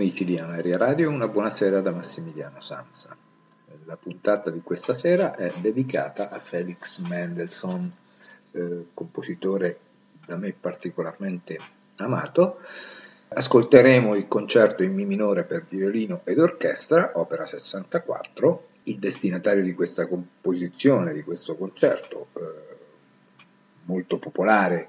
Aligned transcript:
Amici 0.00 0.24
di 0.24 0.38
Ameria 0.38 0.78
Radio, 0.78 1.10
una 1.10 1.28
buonasera 1.28 1.82
da 1.82 1.90
Massimiliano 1.90 2.62
Sanza. 2.62 3.14
La 3.84 3.98
puntata 3.98 4.48
di 4.48 4.62
questa 4.62 4.96
sera 4.96 5.36
è 5.36 5.52
dedicata 5.60 6.30
a 6.30 6.38
Felix 6.38 7.00
Mendelssohn, 7.00 7.92
eh, 8.52 8.86
compositore 8.94 9.78
da 10.24 10.36
me 10.36 10.54
particolarmente 10.58 11.58
amato. 11.96 12.60
Ascolteremo 13.28 14.14
il 14.14 14.26
concerto 14.26 14.82
in 14.82 14.94
Mi 14.94 15.04
minore 15.04 15.44
per 15.44 15.66
violino 15.68 16.22
ed 16.24 16.38
orchestra, 16.38 17.12
opera 17.16 17.44
64. 17.44 18.68
Il 18.84 18.98
destinatario 18.98 19.62
di 19.62 19.74
questa 19.74 20.06
composizione, 20.06 21.12
di 21.12 21.22
questo 21.22 21.56
concerto, 21.56 22.28
eh, 22.36 22.76
molto 23.84 24.16
popolare 24.16 24.88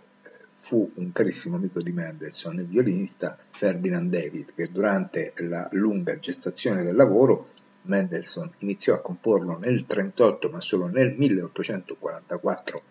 fu 0.62 0.92
un 0.94 1.12
carissimo 1.12 1.56
amico 1.56 1.82
di 1.82 1.92
Mendelssohn, 1.92 2.60
il 2.60 2.68
violinista 2.68 3.36
Ferdinand 3.50 4.12
David, 4.12 4.54
che 4.54 4.72
durante 4.72 5.34
la 5.38 5.68
lunga 5.72 6.20
gestazione 6.20 6.84
del 6.84 6.96
lavoro 6.96 7.50
Mendelssohn 7.82 8.52
iniziò 8.60 8.94
a 8.94 9.02
comporlo 9.02 9.58
nel 9.58 9.84
1938, 9.88 10.50
ma 10.50 10.62
solo 10.62 10.86
nel 10.86 11.16
1844 11.18 12.82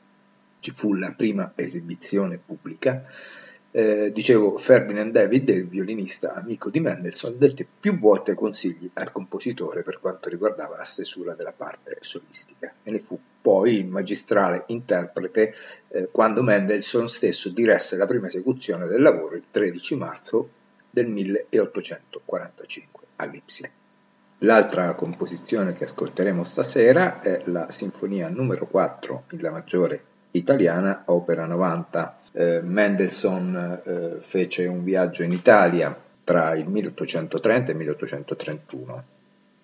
ci 0.58 0.72
fu 0.72 0.94
la 0.94 1.12
prima 1.12 1.52
esibizione 1.54 2.38
pubblica 2.44 3.04
eh, 3.72 4.10
dicevo, 4.12 4.58
Ferdinand 4.58 5.12
David, 5.12 5.48
il 5.50 5.66
violinista 5.66 6.34
amico 6.34 6.70
di 6.70 6.80
Mendelssohn, 6.80 7.38
dette 7.38 7.66
più 7.78 7.96
volte 7.96 8.34
consigli 8.34 8.90
al 8.94 9.12
compositore 9.12 9.82
per 9.82 10.00
quanto 10.00 10.28
riguardava 10.28 10.76
la 10.76 10.84
stesura 10.84 11.34
della 11.34 11.54
parte 11.56 11.98
solistica 12.00 12.72
e 12.82 12.90
ne 12.90 12.98
fu 12.98 13.18
poi 13.40 13.76
il 13.76 13.86
magistrale 13.86 14.64
interprete 14.66 15.54
eh, 15.88 16.08
quando 16.10 16.42
Mendelssohn 16.42 17.08
stesso 17.08 17.50
diresse 17.50 17.96
la 17.96 18.06
prima 18.06 18.26
esecuzione 18.26 18.86
del 18.86 19.02
lavoro 19.02 19.36
il 19.36 19.44
13 19.50 19.96
marzo 19.96 20.48
del 20.90 21.06
1845 21.06 23.04
a 23.16 23.24
Lipsia. 23.26 23.70
L'altra 24.38 24.94
composizione 24.94 25.74
che 25.74 25.84
ascolteremo 25.84 26.42
stasera 26.42 27.20
è 27.20 27.42
la 27.44 27.70
Sinfonia 27.70 28.28
numero 28.28 28.66
4 28.66 29.24
in 29.30 29.42
La 29.42 29.50
maggiore 29.50 30.02
italiana, 30.32 31.02
opera 31.06 31.44
90 31.44 32.19
eh, 32.32 32.60
Mendelssohn 32.62 33.82
eh, 33.84 34.16
fece 34.20 34.66
un 34.66 34.84
viaggio 34.84 35.22
in 35.22 35.32
Italia 35.32 35.98
tra 36.22 36.54
il 36.54 36.68
1830 36.68 37.68
e 37.68 37.72
il 37.72 37.78
1831. 37.78 39.04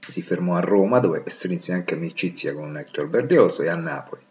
Si 0.08 0.22
fermò 0.22 0.54
a 0.54 0.60
Roma 0.60 0.98
dove 0.98 1.22
strinse 1.26 1.72
anche 1.72 1.94
amicizia 1.94 2.54
con 2.54 2.76
Hector 2.76 3.06
Berlioz 3.06 3.60
e 3.60 3.68
a 3.68 3.76
Napoli. 3.76 4.22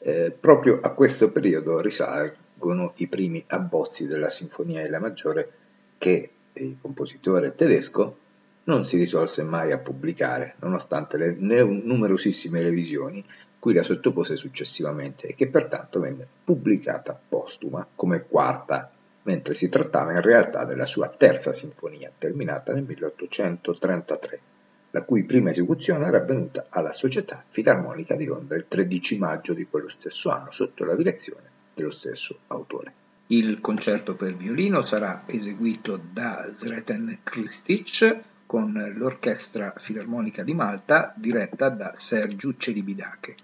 Eh, 0.00 0.30
proprio 0.38 0.80
a 0.80 0.90
questo 0.90 1.32
periodo 1.32 1.80
risalgono 1.80 2.92
i 2.96 3.08
primi 3.08 3.44
abbozzi 3.48 4.06
della 4.06 4.28
Sinfonia 4.28 4.82
e 4.82 4.88
la 4.88 5.00
Maggiore 5.00 5.50
che 5.98 6.30
il 6.52 6.76
compositore 6.80 7.54
tedesco 7.54 8.16
non 8.64 8.84
si 8.84 8.96
risolse 8.96 9.42
mai 9.42 9.72
a 9.72 9.78
pubblicare, 9.78 10.54
nonostante 10.60 11.16
le 11.16 11.32
numerosissime 11.32 12.60
revisioni 12.60 13.24
cui 13.58 13.74
la 13.74 13.82
sottopose 13.82 14.36
successivamente 14.36 15.26
e 15.26 15.34
che 15.34 15.48
pertanto 15.48 16.00
venne 16.00 16.26
pubblicata 16.44 17.18
postuma 17.28 17.86
come 17.94 18.26
quarta, 18.26 18.90
mentre 19.22 19.54
si 19.54 19.68
trattava 19.68 20.12
in 20.12 20.22
realtà 20.22 20.64
della 20.64 20.86
sua 20.86 21.08
terza 21.08 21.52
sinfonia, 21.52 22.10
terminata 22.16 22.72
nel 22.72 22.84
1833, 22.84 24.40
la 24.90 25.02
cui 25.02 25.24
prima 25.24 25.50
esecuzione 25.50 26.06
era 26.06 26.18
avvenuta 26.18 26.66
alla 26.70 26.92
Società 26.92 27.44
Filarmonica 27.46 28.14
di 28.14 28.24
Londra 28.24 28.56
il 28.56 28.66
13 28.68 29.18
maggio 29.18 29.52
di 29.52 29.66
quello 29.66 29.88
stesso 29.88 30.30
anno 30.30 30.50
sotto 30.50 30.84
la 30.84 30.94
direzione 30.94 31.50
dello 31.74 31.90
stesso 31.90 32.38
autore. 32.46 32.92
Il 33.26 33.60
concerto 33.60 34.14
per 34.14 34.34
violino 34.34 34.82
sarà 34.84 35.24
eseguito 35.26 36.00
da 36.12 36.50
Zreten 36.56 37.18
Kristic 37.22 38.22
con 38.48 38.72
l'Orchestra 38.96 39.74
Filarmonica 39.76 40.42
di 40.42 40.54
Malta 40.54 41.12
diretta 41.14 41.68
da 41.68 41.92
Sergiu 41.94 42.54
Celibidache. 42.56 43.36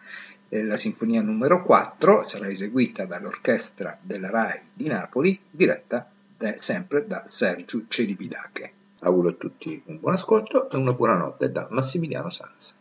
La 0.49 0.79
sinfonia 0.79 1.21
numero 1.21 1.63
4 1.63 2.23
sarà 2.23 2.49
eseguita 2.49 3.05
dall'Orchestra 3.05 3.99
della 4.01 4.31
RAI 4.31 4.61
di 4.73 4.89
Napoli 4.89 5.39
diretta 5.51 6.11
da, 6.39 6.55
sempre 6.57 7.07
da 7.07 7.23
Sergiu 7.27 7.85
Celibidache. 7.87 8.73
Auguro 9.01 9.29
a 9.29 9.33
tutti 9.33 9.83
un 9.85 10.01
buon 10.01 10.15
ascolto 10.15 10.71
e 10.71 10.77
una 10.79 10.95
buona 10.95 11.17
notte 11.17 11.53
da 11.53 11.67
Massimiliano 11.69 12.31
Sanz. 12.31 12.81